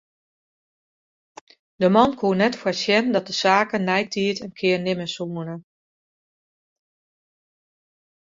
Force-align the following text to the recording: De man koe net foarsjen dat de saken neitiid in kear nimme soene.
De 1.81 1.87
man 1.95 2.11
koe 2.19 2.35
net 2.41 2.59
foarsjen 2.61 3.05
dat 3.15 3.27
de 3.29 3.35
saken 3.43 3.85
neitiid 3.89 4.37
in 4.45 4.53
kear 4.59 4.79
nimme 4.85 5.07
soene. 5.15 5.55